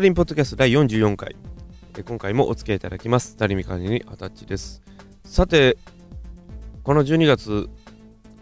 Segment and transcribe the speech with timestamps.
[0.00, 1.36] タリンポッドキャスト第44回。
[1.98, 3.36] え今回もお付き合いいただきます。
[3.36, 4.80] タリミカニにアタッチです。
[5.26, 5.76] さて
[6.82, 7.68] この12月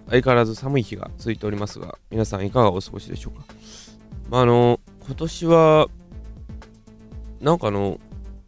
[0.08, 3.44] 相変わらず寒い日が続いておりますが皆さんいかがお過ごしでしょうか？
[4.30, 5.88] まああの今年は
[7.40, 7.98] なんかあの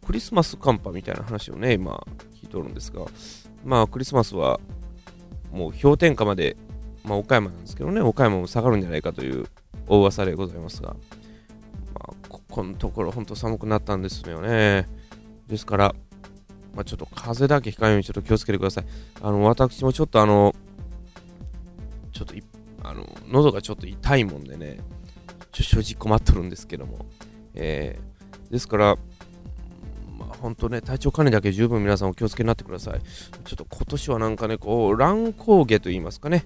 [0.05, 2.01] クリスマス寒波みたいな話をね今
[2.41, 3.01] 聞いておるんですが
[3.65, 4.61] まあクリスマスは
[5.51, 6.55] もう氷点下まで
[7.03, 9.47] まあ岡山なんですけどね岡山も下がるんじゃないかという
[9.87, 10.95] 大噂でございますが、
[12.51, 14.87] このところ本当寒くなったんですよね。
[15.47, 15.95] ですから、
[16.75, 18.85] まあ、ちょっと風だけ控えようにちょっと気をつけてください。
[19.21, 20.53] あの私もちょっとあの
[22.11, 22.35] ちょっと
[22.83, 24.79] あの喉がちょっと痛いもんでね
[25.51, 27.05] ちょ正直困っとるんですけども、
[27.53, 28.97] えー、ですから
[30.17, 33.01] ま本当ね、体調管理だけ十分皆さんお気をつけになってください。
[33.45, 36.45] ちょっと今年はなんかね、こう、乱高下と言いますかね、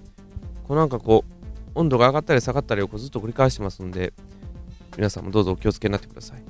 [0.66, 4.12] こうなんかこう、温度が上がったり下がったりをこうずっと繰り返してますんで、
[4.96, 6.42] 皆さんもどうぞお気をつけになってください。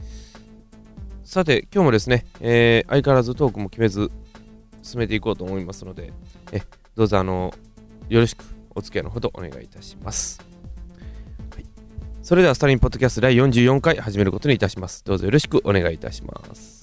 [1.24, 4.10] さて、今日もですね、えー、相変わらずトークも決めず
[4.82, 6.12] 進めていこうと思いますので、
[6.52, 6.62] え
[6.94, 7.52] どうぞあの、
[8.08, 10.40] よろしくお付き合いのほどお願いいたします。
[11.52, 11.64] はい、
[12.22, 15.04] それでは、スタリンポッドキャスト第44回始めることにいたします。
[15.04, 16.75] どうぞよろしくお願いいたします。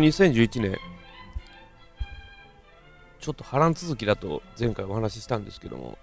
[0.00, 0.78] の2011年、
[3.20, 5.98] ちょっと波乱続きだと前回お話ししたんですけども、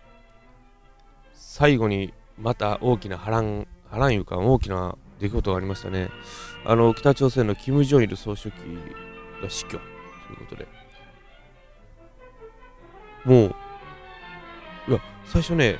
[1.34, 6.10] 最後にまた大きな波乱、波乱いうか大きな出来事がありましたね。
[6.66, 8.58] あの、北朝鮮のキム・ジョンイル総書記
[9.42, 10.68] が死去ということで、
[13.26, 13.56] も
[14.88, 15.78] う、いや、最初ね、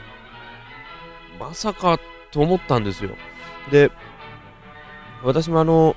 [1.40, 2.00] まさか
[2.32, 3.12] と思ったんですよ。
[3.72, 3.92] で、
[5.24, 5.96] 私もあの、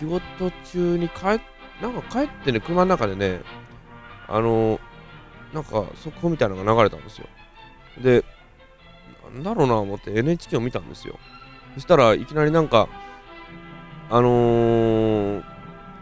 [0.00, 1.40] 仕事中に帰
[1.82, 3.42] なんか帰ってね、車の中でね、
[4.28, 4.80] あの
[5.52, 7.26] なんか速報みたいなのが流れたんですよ。
[8.02, 8.24] で、
[9.34, 11.18] なんだろうな思って NHK を見たんですよ。
[11.74, 12.88] そしたらいきなりなんか、
[14.08, 15.44] あのー、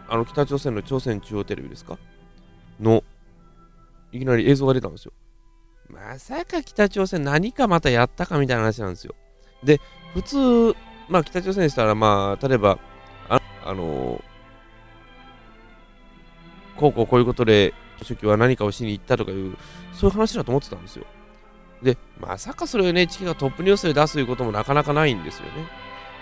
[0.07, 1.97] あの北朝鮮の朝鮮中央テレビですか？
[2.79, 3.03] の、
[4.13, 5.11] いきなり映像が出たんですよ。
[5.89, 9.15] まさか北朝鮮何かまたやったかみたいな話なんですよ。
[9.63, 9.81] で、
[10.13, 10.75] 普通、
[11.09, 12.79] まあ北朝鮮でしたら、まあ、例えば、
[13.69, 19.57] あのー、こうこうこういうことで、書記は何かをしに行ったとかいう、
[19.93, 21.05] そういう話だと思ってたんですよ。
[21.83, 25.51] で、まさかそれを NHK がトップニュースで出すということもなかなかないんですよね。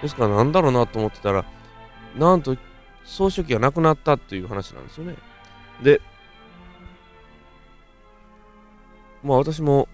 [0.02, 1.46] ですからなんだろうなと思ってたら、
[2.18, 2.58] なんと
[3.06, 5.16] 総書記が亡くなったっていう話なんですよね。
[5.82, 6.02] で、
[9.24, 9.88] まあ私も、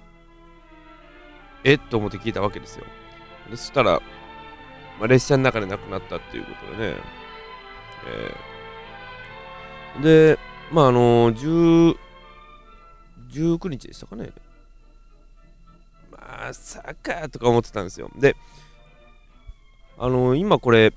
[1.63, 1.79] えっ？
[1.79, 2.85] と思って聞いたわけですよ。
[3.51, 4.01] そしたら、
[4.99, 6.97] まあ、列車の中で亡くなったっていうことでね、
[8.07, 10.39] えー、で、
[10.71, 11.95] まああのー、
[13.31, 14.31] 19日でしたかね。
[16.11, 18.09] まさかとか思ってたんですよ。
[18.17, 18.35] で、
[19.97, 20.93] あのー、今これ、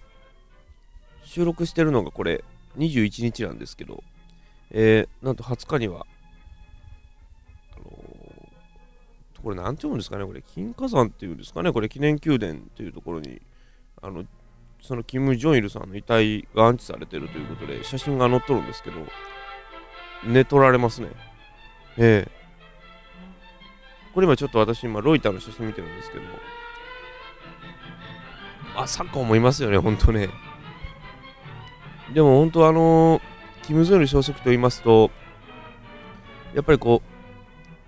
[1.25, 2.44] 収録してるのがこれ、
[2.78, 4.03] 21日なんですけど、
[4.71, 6.06] えー、なんと20日には、
[7.77, 13.41] あのー、これなんて読むんですかね、これ、金華山っていうんですかね、これ、記念宮殿っていうところに、
[14.03, 14.25] あの、
[14.87, 18.97] そのキム・ジョンイルさんの遺体が安置されてるということで、写真が載っとるんですけど、
[20.25, 21.09] 寝取られますね。
[21.99, 22.47] ええ
[24.15, 26.25] これ今ちょっと私今ロイターの写真見てるんですけど、
[28.75, 30.31] まさか思いますよね、ほんとね。
[32.15, 33.23] でも本当あのー、
[33.65, 35.11] キム・ジョンイル総書記と言いますと、
[36.55, 37.03] やっぱりこ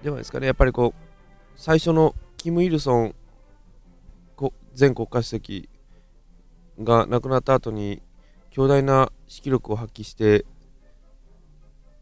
[0.02, 1.00] う、ではですかね、やっぱりこう、
[1.56, 3.14] 最初のキム・イルソン
[4.78, 5.68] 前国家主席
[6.78, 8.02] が亡くなった後に
[8.50, 10.44] 強大な指揮力を発揮して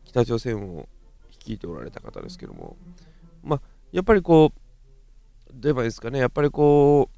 [0.04, 0.88] 北朝鮮を
[1.30, 2.76] 率いておられた方ですけども
[3.42, 3.60] まあ
[3.92, 4.60] やっぱりこう
[5.52, 6.18] どう言えばですかね。
[6.18, 7.16] やっぱりこう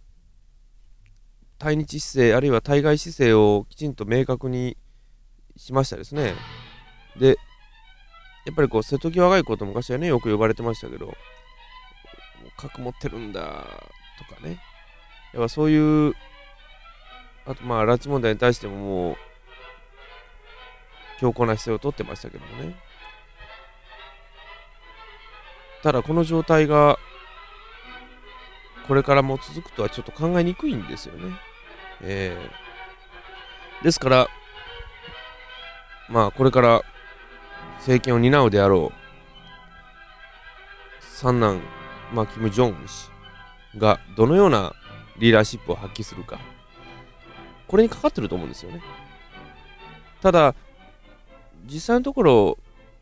[1.59, 4.77] 対日姿勢あるいは対外姿勢をきちんと明確に
[5.57, 6.35] しましたですね。
[7.19, 7.37] で
[8.47, 11.15] やっぱりこう瀬戸際外交と昔はねよく呼ばれてましたけど
[12.57, 13.67] 核持ってるんだ
[14.19, 14.61] とかね。
[15.35, 16.15] やっぱそういう
[17.49, 19.17] あとまあ拉致問題に対してももう
[21.19, 22.77] 強硬な姿勢をとってましたけどもね。
[25.83, 26.99] ただこの状態が
[28.87, 31.37] これからも続くとはちょっと考えにくいんですよね。
[32.03, 34.29] えー、ですから、
[36.11, 36.83] まあこれから
[37.79, 38.99] 政権を担うであろう
[41.01, 41.61] 三男、
[42.13, 43.11] まあ、キム・ジョンウン氏
[43.79, 44.75] がどのような
[45.19, 46.39] リーダーシップを発揮するか。
[47.69, 48.83] これにかかってると思うんですよね。
[50.21, 50.55] ただ
[51.67, 52.59] 実際のところ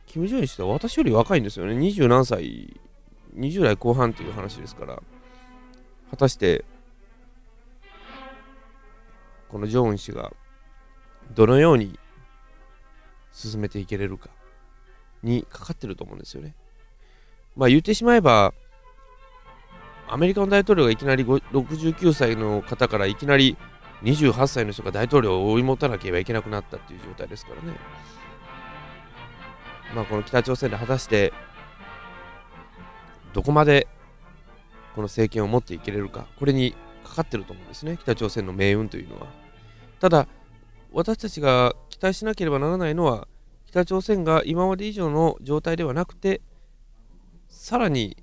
[0.06, 1.74] キム・ジョンウン氏は私より若いんですよね。
[1.74, 2.78] 二十何歳
[3.36, 5.02] 20代後半という話ですから。
[6.10, 6.64] 果たして
[9.48, 10.32] このジョンウン氏が
[11.34, 11.98] どのように
[13.32, 14.30] 進めていけれるか
[15.22, 16.54] にかかってると思うんですよね。
[17.56, 18.54] まあ言ってしまえば
[20.08, 23.56] アメリカの大統領がいきなり69歳の方からいきなり
[24.02, 27.76] 28歳の人が大統領を追い持たなければいけなくなったっていう状態ですからね。
[29.94, 31.32] まあこの北朝鮮で果たして
[33.32, 33.86] どこまで
[34.94, 39.26] この政権を持っていけれるかこれにかかってると思うんですね北朝鮮の命運というのは。
[40.00, 40.28] ただ
[40.92, 43.28] 私たちが期待しなければならないのは
[43.66, 46.40] 北朝鮮が今まで以上の状態ではなくて
[47.48, 48.16] さらに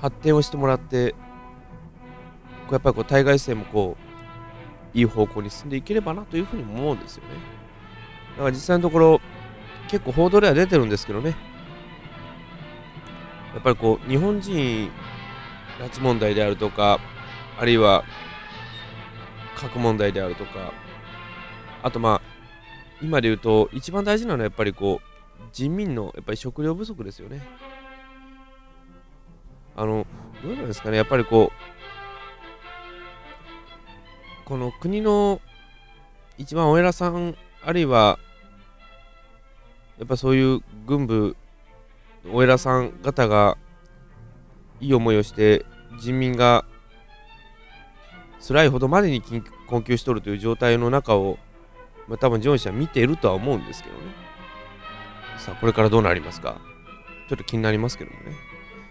[0.00, 1.14] 発展をしてもらって
[2.72, 3.96] やっぱりこう対外戦もこ
[4.94, 7.30] ういい方向に進んでいければなというふうに思うんですよね。
[8.32, 9.20] だから実際のところ
[9.88, 11.36] 結構報道では出てるんですけどね。
[13.54, 14.90] やっぱりこう日本人
[15.80, 17.00] 拉致問題であるとか
[17.58, 18.04] あるいは
[19.56, 20.72] 核問題であるとか
[21.82, 22.22] あとまあ
[23.02, 27.46] 今で言うと一番大事なのはやっぱりこう人民のやっぱり食料不足ですよね。
[29.76, 30.06] あの
[30.42, 30.96] どうなんですかね。
[30.96, 31.77] やっぱりこう
[34.48, 35.42] この国の
[36.38, 38.18] 一番お偉さんあるいは
[39.98, 41.36] やっぱそういう軍部
[42.32, 43.58] お偉さん方が
[44.80, 45.66] いい思いをして
[46.00, 46.64] 人民が
[48.40, 49.22] 辛いほどまでに
[49.68, 51.36] 困窮しとるという状態の中を、
[52.06, 54.00] まあ、多分ジョン氏は見ているとは思うんですけどね。
[55.36, 56.56] さあこれからどうなりますか？
[57.28, 58.32] ちょっと気になりますけどもね。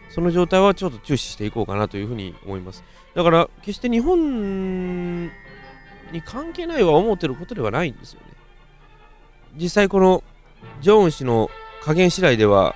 [0.09, 2.83] その状態はちょっと注視していこうかなというふうに思います。
[3.15, 5.31] だから決して日本
[6.11, 8.27] に関係ないは思ってることではないんですよね
[9.55, 10.23] 実際この
[10.81, 11.49] ジョン氏の
[11.83, 12.75] 加減次第では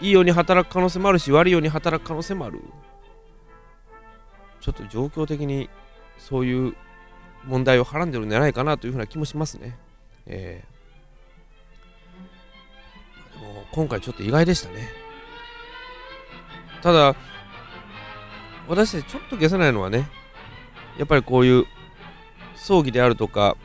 [0.00, 2.60] いいように働く可能性もあるし悪いように働く可能性もある
[4.60, 5.70] ちょっと状況的に
[6.18, 6.74] そういう
[7.44, 9.78] 問題をはらんでるんじゃないかなというふうな気もしますね。
[10.26, 14.88] えー、でも今回ちょっと意外でしたね。
[16.82, 17.16] ただ、
[18.68, 20.08] 私たちちょっと消せないのはね、
[20.98, 21.66] やっぱりこういう
[22.60, 23.56] 葬儀であるとか、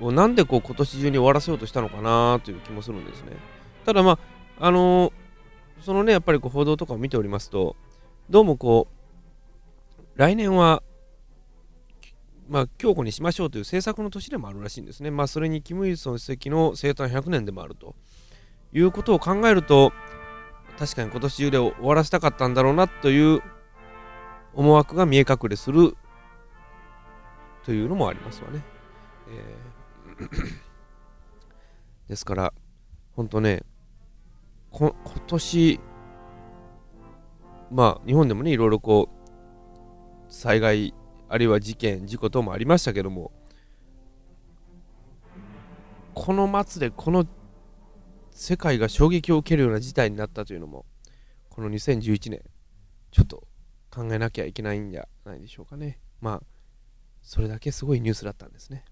[0.00, 3.32] をなんでこう今年中に終わらせようとしたのかなという気もするんですね。
[3.84, 4.18] ただま
[4.60, 5.12] あ、あのー、
[5.80, 7.74] そのね、やっぱりこう報道とかを見ておりますと、
[8.28, 10.82] どうもこう、来年は、
[12.48, 15.10] まあ、強固にしましょうという政策の年でもあるらしいんですね。
[15.10, 17.94] まあ、それにキム・イルソン主席の生誕100年でもあると
[18.72, 19.92] いうことを考えると、
[20.78, 23.42] 確かに今年中で終わらせたかったんだろうなという
[24.54, 25.96] 思惑が見え隠れする
[27.68, 28.64] というのもありますわね。
[29.28, 30.68] えー
[32.08, 32.54] ですから、
[33.12, 33.62] 本当ね、
[34.70, 34.94] 今
[35.26, 35.80] 年、
[37.70, 40.94] まあ、日本でもね、いろいろこう、災害、
[41.28, 43.32] あるいは事件、事故等もありましたけども、
[46.14, 47.26] この末でこの
[48.30, 50.86] 世界が衝撃を受けるような事態になったというのも、
[51.50, 52.40] この2011年、
[53.10, 53.46] ちょっと
[53.90, 56.00] 考えなきゃいけないんじゃないでしょうかね。
[56.22, 56.57] まあ、
[57.28, 58.86] それだけすごいニュースだったんですね。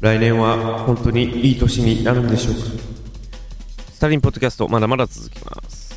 [0.00, 2.93] 来年は本当にいい年になるんでしょうか？
[4.04, 5.94] タリンポッドキャストまだまだ続きます。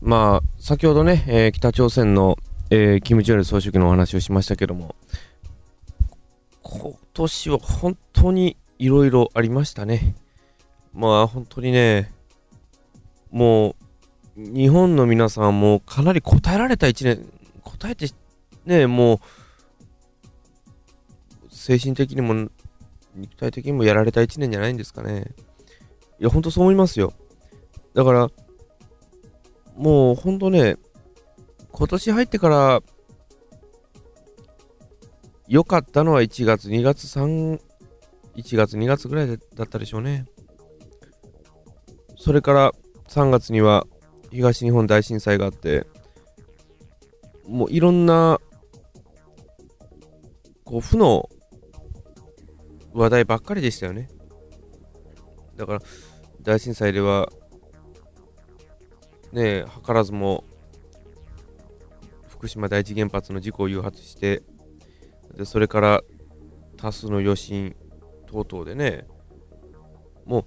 [0.00, 0.39] まあ、
[0.70, 2.38] 先ほどね、えー、北朝鮮の、
[2.70, 4.94] えー、キム・ジョンル総書記のお話をしましたけども、
[6.62, 10.14] 今年は本当にいろいろありましたね。
[10.94, 12.12] まあ、本当にね、
[13.32, 13.74] もう、
[14.36, 17.26] 日本の皆さんもかなり答えられた1年、
[17.64, 18.06] 答えて、
[18.64, 19.18] ね、もう、
[21.50, 22.48] 精神的にも
[23.16, 25.34] 肉体的にもやられた1年じゃないんですかね。
[26.20, 27.12] いや、ほんとそう思いますよ。
[27.92, 28.30] だから、
[29.76, 30.76] もうほんとね、
[31.72, 32.82] 今年入ってから
[35.48, 37.60] 良かったのは1月、2月、3、
[38.36, 40.26] 1月、2月ぐらいだったでしょうね。
[42.16, 42.72] それから
[43.08, 43.86] 3月には
[44.30, 45.86] 東日本大震災があって、
[47.48, 48.40] もういろんな、
[50.64, 51.28] こう、負の
[52.92, 54.08] 話題ばっかりでしたよね。
[55.56, 55.80] だから、
[56.42, 57.28] 大震災では、
[59.32, 60.44] ね、図らずも、
[62.28, 64.42] 福島第一原発の事故を誘発して、
[65.36, 66.00] でそれから
[66.76, 67.76] 多数の余震
[68.26, 69.06] 等々でね、
[70.24, 70.44] もう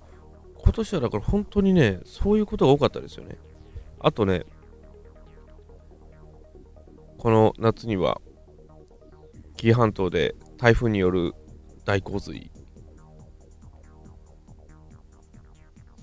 [0.63, 3.38] 今年はだから本当にね、そういうことが多かったですよね。
[4.00, 4.46] あとね、
[7.18, 8.22] この夏には、
[9.56, 11.34] 紀伊半島で台風による
[11.86, 12.52] 大洪水。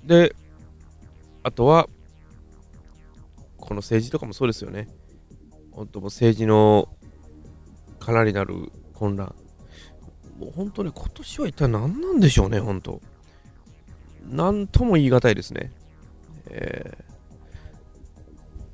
[0.04, 0.34] で、
[1.42, 1.88] あとは、
[3.70, 4.88] この政治とかもそうですよね。
[5.70, 6.88] 本当も政治の
[8.00, 9.32] かなりなる混乱。
[10.36, 13.00] もう本当に今年は一体何なんでしょうね、本当。
[14.28, 15.70] なんとも言い難いですね。
[16.48, 16.98] え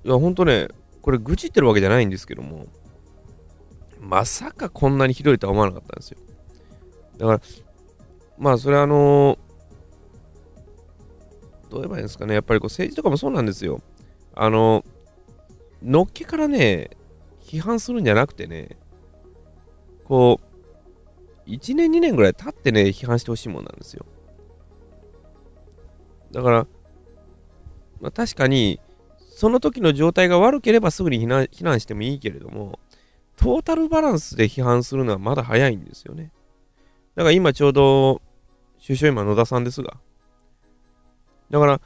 [0.04, 0.68] ー、いや、本当ね、
[1.02, 2.64] これ愚痴ってるわけじゃないんですけども、
[4.00, 6.18] まさかこんなにひどいとは思わなかったんですよ。
[7.18, 7.40] だから、
[8.38, 13.82] まあそれはあのー、どう言えばいいんですかね、やっぱりこう政治とかもそうなんですよ。
[14.36, 14.84] あの、
[15.82, 16.90] のっけからね、
[17.40, 18.76] 批判するんじゃなくてね、
[20.04, 20.40] こ
[21.46, 24.04] う、1年2年ぐらい経ってね、批判してほしいもんなんですよ。
[26.32, 26.66] だから、
[28.00, 28.78] まあ、確かに、
[29.18, 32.78] その時の状態が悪ければすぐに避難避難してもいいけれども、
[33.36, 36.32] トータルバランスで批判するのはまだ早いんですよね。
[37.14, 38.20] だから今ちょうど、
[38.84, 39.96] 首相今野田さんですが。
[41.50, 41.80] だから、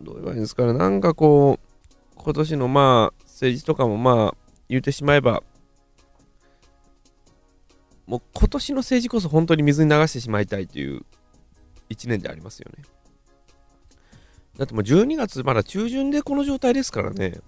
[0.00, 0.72] どう言えばいいんですかね。
[0.72, 4.36] なんかこう、今年のまあ、政治とかもまあ、
[4.68, 5.42] 言ってしまえば、
[8.06, 11.02] もう今年の政治こそ本当に水に流してしまいたいという
[11.90, 12.84] 一年でありますよね。
[14.56, 17.38] だってもう12月まだ中旬でこの状態ですからね。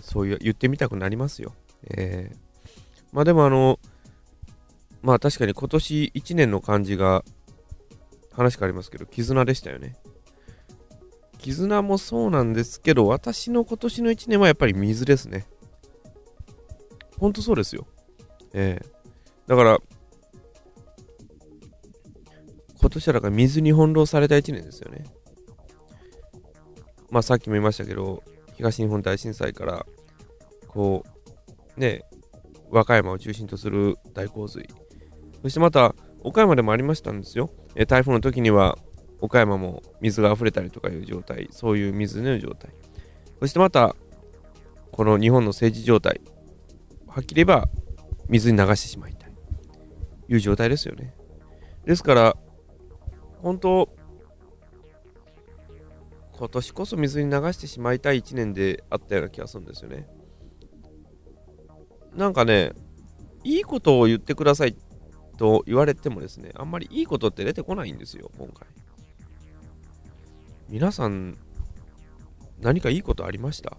[0.00, 1.54] そういう言ってみたくなりますよ。
[1.90, 2.36] えー、
[3.12, 3.78] まあでもあの、
[5.00, 7.24] まあ確かに今年1年の感じが
[8.32, 9.96] 話変わりますけど、絆でしたよね。
[11.38, 15.46] 絆もそうなんですけど、私の今年の1年はやっぱり水ですね。
[17.18, 17.86] ほんとそうですよ。
[18.52, 19.78] ええー、だから、
[22.80, 25.04] 今年はだから水に翻弄された1年ですよね。
[27.10, 28.22] まあさっきも言いましたけど、
[28.56, 29.86] 東日本大震災から、
[30.66, 31.04] こ
[31.76, 32.04] う、ね、
[32.70, 34.68] 和歌山を中心とする大洪水。
[35.42, 37.50] そしてまた、岡山でもありましたんですよ。
[37.74, 38.78] え台風の時には、
[39.20, 42.70] 岡山も水が溢れたりとかいう状態、そういう水の状態。
[43.40, 43.94] そしてまた、
[44.90, 46.20] この日本の政治状態、
[47.06, 47.68] はっきり言えば
[48.28, 49.32] 水に流してしまいたい。
[50.28, 51.14] いう状態ですよね。
[51.84, 52.36] ですから、
[53.42, 53.88] 本当、
[56.32, 60.08] 今年こそ水に流してしまいたい1年であったような気がするんですよね。
[62.16, 62.72] なんかね、
[63.44, 64.76] いいことを言ってください
[65.36, 68.66] と言われてもですね、あんまりいいことって出てこないんですよ、今回。
[70.68, 71.36] 皆さん、
[72.60, 73.76] 何かいいことありました？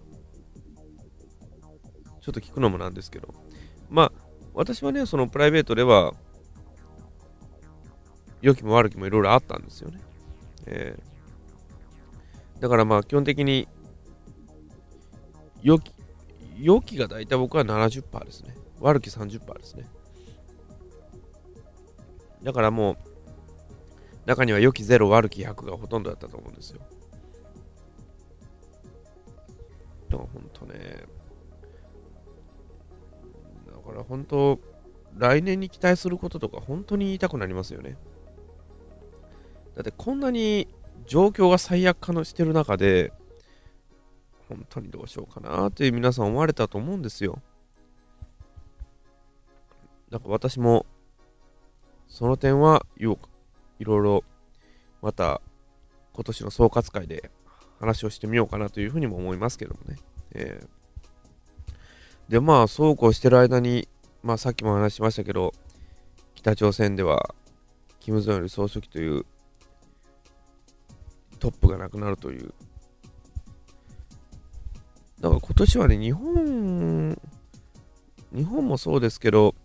[2.20, 3.34] ちょっと聞くのもなんですけど。
[3.90, 4.12] まあ、
[4.54, 6.14] 私はね、そのプライベートでは、
[8.40, 10.00] 良きも悪きもいろいろあったんですよね。
[10.66, 13.68] えー、だからまあ基本的に
[15.62, 15.92] 良き、
[16.58, 18.54] 良きが大体僕は70%ですね。
[18.80, 19.86] 悪き30%ですね。
[22.44, 22.96] だからもう、
[24.26, 26.80] 中には良き0、悪き100がほとんどだったと思うんですよ。
[30.10, 31.04] でも本当ね、
[33.66, 34.60] だから本当、
[35.16, 37.96] 来年に期待することとか本当に言いたくなりますよね。
[39.74, 40.68] だってこんなに
[41.06, 43.12] 状況が最悪化のしてる中で、
[44.48, 47.40] 本当にどうしようかなって皆さん思われたと思うんですよ。
[50.10, 50.86] だか私も、
[52.14, 53.18] その点はいろ
[53.80, 54.22] いろ
[55.02, 55.40] また
[56.12, 57.32] 今年の総括会で
[57.80, 59.98] 話をしてみようかなというふうにも思いますけどもね。
[60.30, 63.88] えー、で、まあ、そうこうしてる間に、
[64.22, 65.54] まあ、さっきも話しましたけど、
[66.36, 67.34] 北朝鮮では、
[67.98, 69.26] キム・ジョン総書記という
[71.40, 72.54] トップがなくなるという。
[75.18, 77.18] だから今年はね、日本
[78.32, 79.56] 日本もそうですけど、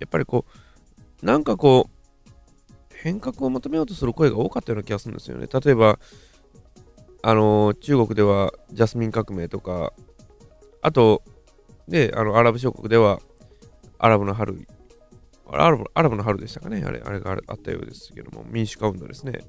[0.00, 0.67] やっぱりこう、
[1.22, 1.98] なんかこう、
[2.94, 5.46] 変革を求めようとする声が多かったような気がするんですよね。
[5.46, 5.98] 例えば、
[7.22, 9.92] あの中国ではジャスミン革命とか、
[10.82, 11.22] あと、
[11.88, 13.20] で、あのアラブ諸国では
[13.98, 14.66] アラブの春、
[15.50, 19.40] アラブアラブの春でしたかね、あれあれがあったようですけども、民主化運動ですね。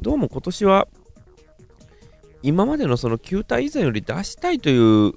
[0.00, 0.88] どうも今年は、
[2.42, 5.14] 今までのその球体以前より出したいという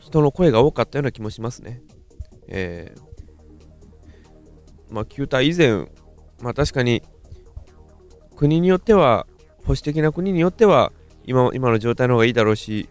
[0.00, 1.82] 人の声が多かったような気もしますね。
[2.48, 3.07] えー、
[4.90, 5.88] まあ、球体以前、
[6.40, 7.02] まあ確かに
[8.36, 9.26] 国によっては、
[9.64, 10.92] 保守的な国によっては
[11.24, 12.88] 今、今の状態の方がいいだろうし、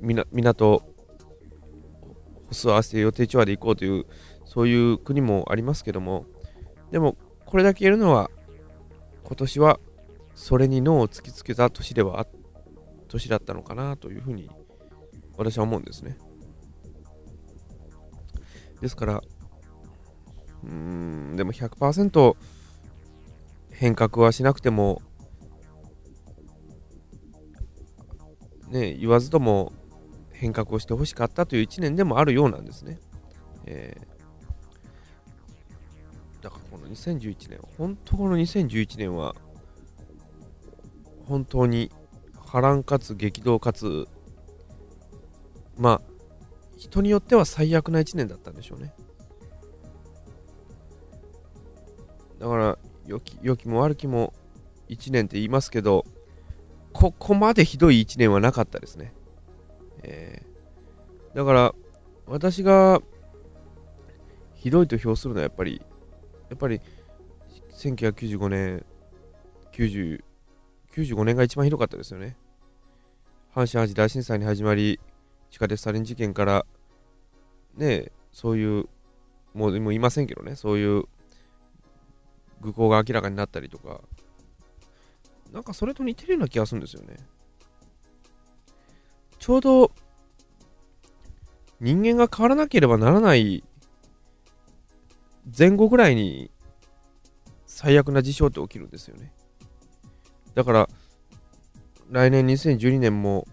[0.00, 0.82] 港、
[2.46, 4.06] ホス合わせて予定調和で行こうという、
[4.44, 6.26] そういう国もありますけども、
[6.90, 7.16] でも、
[7.46, 8.30] これだけ言えるのは、
[9.24, 9.78] 今年は
[10.34, 12.26] それに脳を突きつけた年では
[13.08, 14.50] 年だったのかなというふうに
[15.36, 16.18] 私は思うんですね。
[18.80, 19.22] ですから、
[20.64, 22.36] うーん、でも100%
[23.72, 25.02] 変革はしなくても、
[28.68, 29.72] ね、言わずとも
[30.32, 32.98] 変革をしてほしかったという1年でもあるようなんですね。
[33.66, 39.34] えー、だからこの2011年、本当この2011年は、
[41.26, 41.90] 本当に
[42.34, 44.08] 波乱かつ激動かつ、
[45.76, 46.09] まあ、
[46.80, 48.94] 人によっては最悪な1年だったんでしょうね。
[52.38, 54.32] だから、良ききも悪きも
[54.88, 56.06] 1年って言いますけど、
[56.94, 59.12] ここまでひどい1年はなかったですね。
[60.02, 61.74] えー、だから、
[62.26, 63.02] 私が
[64.54, 65.82] ひどいと評するのはやっぱり、
[66.48, 66.80] やっぱり
[67.74, 68.86] 1995年、
[69.72, 70.24] 90
[70.94, 72.38] 95年が一番ひどかったですよね。
[73.54, 74.98] 阪神・淡路大震災に始まり、
[75.50, 76.66] 地下鉄サリン事件から、
[77.76, 78.88] ねそういう、
[79.54, 81.04] もうもういませんけどね、そういう
[82.60, 84.00] 愚行が明らかになったりとか、
[85.52, 87.16] なんかそれと似てるような気がするんですよね。
[89.38, 89.90] ちょうど
[91.80, 93.64] 人間が変わらなければならない
[95.58, 96.50] 前後ぐらいに
[97.66, 99.32] 最悪な事象って起きるんですよね。
[100.54, 100.88] だから
[102.10, 103.46] 来年2012年も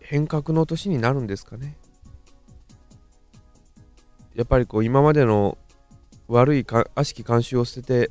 [0.00, 1.76] 変革の年になるんですかね。
[4.36, 5.56] やっぱりこう今までの
[6.28, 8.10] 悪いか悪しき慣習を捨てて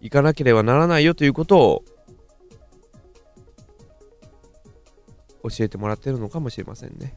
[0.00, 1.84] いかなければならないよということを
[5.42, 7.14] 教えてもらってるのかもしれませんね。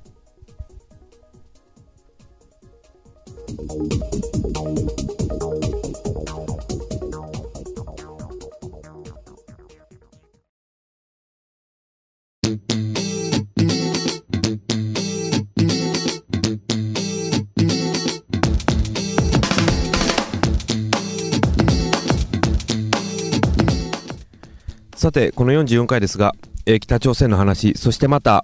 [25.00, 26.34] さて、この44回ですが、
[26.66, 28.44] えー、北朝鮮の話、そしてまた、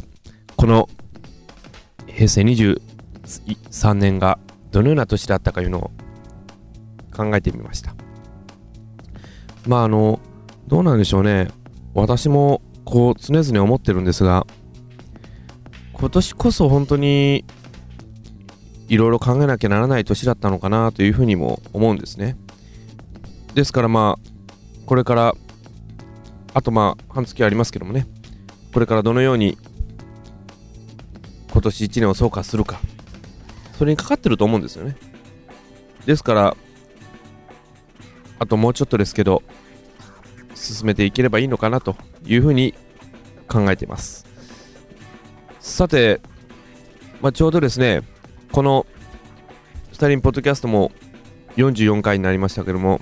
[0.56, 0.88] この
[2.08, 4.39] 平成23年が
[4.72, 5.91] どのような年だったかというのを
[7.13, 7.94] 考えてみました。
[9.68, 10.22] まあ、あの、
[10.65, 11.50] どうなんでしょうね。
[11.94, 14.48] 私も、こう、常々思ってるんですが、
[15.91, 17.44] 今年こそ本当に、
[18.88, 22.38] いろいろ考えなきゃならない年だったのかなというふうにも思うんですね。
[23.56, 25.36] ですからまあ、これから
[26.56, 28.08] あとまあ半月ありますけどもね。
[28.74, 29.58] これからどのように
[31.52, 32.80] 今年1年を総括するか。
[33.78, 34.96] それにかかってると思うんですよね。
[36.06, 36.58] ですから
[38.39, 39.44] あともうちょっとですけど
[40.54, 42.74] 進めていければいいのかなというふうに
[43.50, 44.26] 考えています。
[45.60, 46.22] さて、
[47.22, 48.02] まあ、ちょうどですね
[48.54, 48.86] この
[49.91, 50.94] スタリンポッドキャストも
[51.58, 53.02] 44回になりましたけども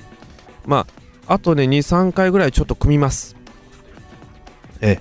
[0.66, 0.88] ま
[1.28, 3.43] ああとね23回ぐらいちょっと組みます。
[4.84, 5.00] え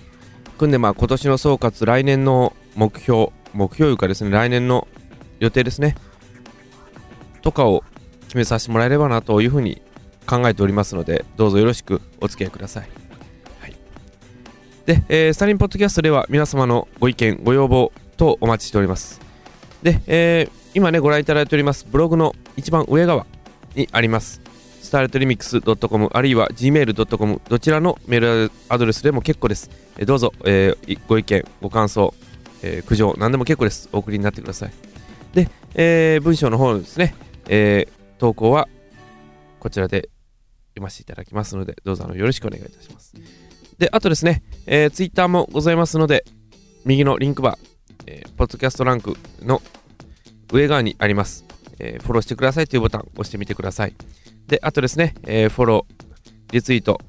[0.59, 4.89] 組んでまあ今年の総括来年の目標目標というかですね来年の
[5.41, 5.97] 予定ですね。
[7.43, 7.85] とかを
[8.23, 9.83] 決めさせてもらえればなというふうに
[10.27, 12.89] 考えておりますのでどうぞよろしくお付き合いください、
[13.61, 13.75] はい、
[14.87, 19.21] で、えー、スタリンポッドキャストでは皆様のご意見ご要望等お待ちしております。
[19.83, 23.27] で、えー、今ねご覧いただいておりますブログの一番上側
[23.75, 24.41] にあります。
[24.93, 29.71] スターレットリミックス .com あるいは gmail.com どちらのメールアドレスでも結構です。
[29.97, 32.13] えどうぞ、えー、ご意見、ご感想、
[32.63, 33.89] えー、苦情、何でも結構です。
[33.95, 34.73] お送りになってください。
[35.33, 37.15] で、えー、文章の方ですね、
[37.49, 38.69] えー、投稿は
[39.61, 40.11] こちらで
[40.73, 43.15] 読ませていただきますので、どうぞあのよろしくお願いいたします。
[43.79, 46.27] で、あとですね、えー、ツイッターもございますので、
[46.85, 49.63] 右のリンクバー、えー、ポッドキャストランクの
[50.53, 51.47] 上側にあります。
[51.79, 53.95] えー、フォローしてくださいというボタンを押してみてください。
[54.53, 57.01] で、あとですね、えー、フォロー、リツイート、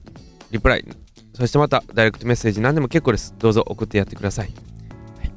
[0.52, 0.86] リプライ、
[1.34, 3.36] そしてまたダイレクトメッセージ何でも結構です。
[3.38, 4.48] どうぞ送ってやってください。
[4.48, 4.54] は
[5.26, 5.32] い、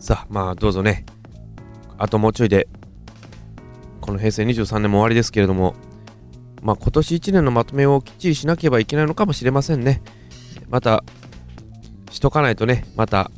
[0.00, 1.06] さあ、まあどうぞね、
[1.96, 2.66] あともうちょいで、
[4.00, 5.76] この平成23年も終わりですけれども、
[6.60, 10.02] まあ今年1年のまとめをきっちりしなければいけないのかもしれませんね。
[10.68, 11.04] また、
[12.10, 13.30] しとかないとね、また、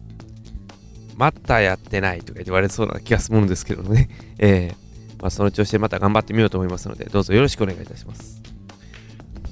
[1.18, 4.08] またやってないとか言われそうな気がするんですけどね。
[4.38, 4.81] えー、
[5.22, 8.42] まあその調子でまた頑張ってみようと思いますので、どうぞよろしくお願いいたします。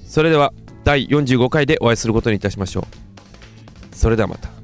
[0.05, 0.53] それでは
[0.85, 3.97] 第45回でお会いすることにいたしましょう。
[3.97, 4.60] それではまた。